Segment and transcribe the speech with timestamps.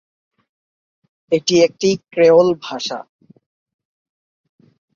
[1.31, 2.99] এটি একটি ক্রেওল ভাষা।